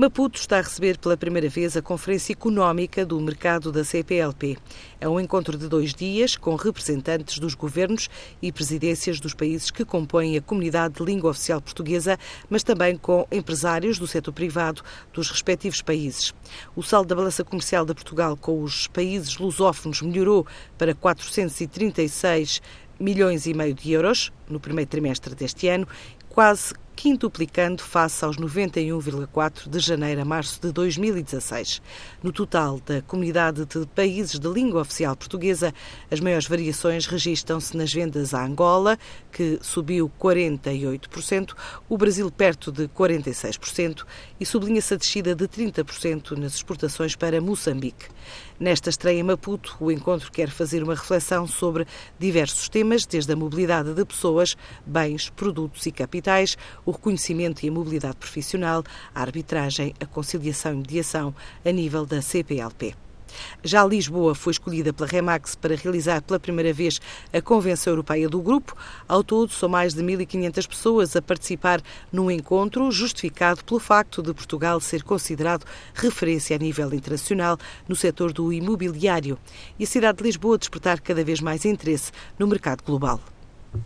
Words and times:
Maputo 0.00 0.38
está 0.38 0.58
a 0.58 0.62
receber 0.62 0.96
pela 0.96 1.16
primeira 1.16 1.48
vez 1.48 1.76
a 1.76 1.82
Conferência 1.82 2.32
Económica 2.32 3.04
do 3.04 3.20
Mercado 3.20 3.72
da 3.72 3.82
CPLP. 3.82 4.56
É 5.00 5.08
um 5.08 5.18
encontro 5.18 5.58
de 5.58 5.66
dois 5.66 5.92
dias 5.92 6.36
com 6.36 6.54
representantes 6.54 7.40
dos 7.40 7.52
governos 7.52 8.08
e 8.40 8.52
presidências 8.52 9.18
dos 9.18 9.34
países 9.34 9.72
que 9.72 9.84
compõem 9.84 10.36
a 10.36 10.40
comunidade 10.40 10.94
de 10.94 11.04
língua 11.04 11.32
oficial 11.32 11.60
portuguesa, 11.60 12.16
mas 12.48 12.62
também 12.62 12.96
com 12.96 13.26
empresários 13.32 13.98
do 13.98 14.06
setor 14.06 14.30
privado 14.30 14.84
dos 15.12 15.32
respectivos 15.32 15.82
países. 15.82 16.32
O 16.76 16.82
saldo 16.84 17.08
da 17.08 17.16
balança 17.16 17.42
comercial 17.42 17.84
de 17.84 17.92
Portugal 17.92 18.36
com 18.36 18.62
os 18.62 18.86
países 18.86 19.36
lusófonos 19.36 20.00
melhorou 20.00 20.46
para 20.78 20.94
436 20.94 22.62
milhões 23.00 23.46
e 23.46 23.52
meio 23.52 23.74
de 23.74 23.90
euros 23.90 24.32
no 24.48 24.60
primeiro 24.60 24.88
trimestre 24.88 25.34
deste 25.34 25.66
ano, 25.66 25.88
quase 26.28 26.72
quintuplicando 27.00 27.80
face 27.80 28.24
aos 28.24 28.36
91,4 28.38 29.68
de 29.68 29.78
janeiro 29.78 30.20
a 30.20 30.24
março 30.24 30.60
de 30.60 30.72
2016. 30.72 31.80
No 32.20 32.32
total 32.32 32.80
da 32.84 33.00
comunidade 33.02 33.64
de 33.66 33.86
países 33.86 34.36
de 34.36 34.48
língua 34.48 34.80
oficial 34.80 35.14
portuguesa, 35.14 35.72
as 36.10 36.18
maiores 36.18 36.48
variações 36.48 37.06
registram-se 37.06 37.76
nas 37.76 37.92
vendas 37.92 38.34
à 38.34 38.44
Angola, 38.44 38.98
que 39.30 39.60
subiu 39.62 40.10
48%, 40.20 41.54
o 41.88 41.96
Brasil 41.96 42.28
perto 42.32 42.72
de 42.72 42.88
46% 42.88 44.04
e 44.40 44.44
sublinha-se 44.44 44.94
a 44.94 44.96
descida 44.96 45.36
de 45.36 45.46
30% 45.46 46.32
nas 46.32 46.56
exportações 46.56 47.14
para 47.14 47.40
Moçambique. 47.40 48.06
Nesta 48.58 48.90
estreia 48.90 49.20
em 49.20 49.22
Maputo, 49.22 49.76
o 49.78 49.88
encontro 49.88 50.32
quer 50.32 50.50
fazer 50.50 50.82
uma 50.82 50.96
reflexão 50.96 51.46
sobre 51.46 51.86
diversos 52.18 52.68
temas, 52.68 53.06
desde 53.06 53.32
a 53.32 53.36
mobilidade 53.36 53.94
de 53.94 54.04
pessoas, 54.04 54.56
bens, 54.84 55.30
produtos 55.30 55.86
e 55.86 55.92
capitais, 55.92 56.56
o 56.88 56.90
reconhecimento 56.90 57.66
e 57.66 57.68
a 57.68 57.72
mobilidade 57.72 58.16
profissional, 58.16 58.82
a 59.14 59.20
arbitragem, 59.20 59.94
a 60.00 60.06
conciliação 60.06 60.72
e 60.72 60.76
mediação 60.76 61.34
a 61.62 61.70
nível 61.70 62.06
da 62.06 62.22
CPLP. 62.22 62.94
Já 63.62 63.84
Lisboa 63.84 64.34
foi 64.34 64.52
escolhida 64.52 64.90
pela 64.90 65.06
Remax 65.06 65.54
para 65.54 65.76
realizar 65.76 66.22
pela 66.22 66.40
primeira 66.40 66.72
vez 66.72 66.98
a 67.30 67.42
Convenção 67.42 67.92
Europeia 67.92 68.26
do 68.26 68.40
Grupo. 68.40 68.74
Ao 69.06 69.22
todo, 69.22 69.52
são 69.52 69.68
mais 69.68 69.92
de 69.92 70.02
1.500 70.02 70.66
pessoas 70.66 71.14
a 71.14 71.20
participar 71.20 71.82
num 72.10 72.30
encontro 72.30 72.90
justificado 72.90 73.62
pelo 73.62 73.78
facto 73.78 74.22
de 74.22 74.32
Portugal 74.32 74.80
ser 74.80 75.02
considerado 75.02 75.66
referência 75.92 76.56
a 76.56 76.58
nível 76.58 76.94
internacional 76.94 77.58
no 77.86 77.94
setor 77.94 78.32
do 78.32 78.50
imobiliário 78.50 79.38
e 79.78 79.84
a 79.84 79.86
cidade 79.86 80.16
de 80.16 80.24
Lisboa 80.24 80.56
despertar 80.56 81.02
cada 81.02 81.22
vez 81.22 81.38
mais 81.42 81.66
interesse 81.66 82.12
no 82.38 82.46
mercado 82.46 82.82
global. 82.82 83.20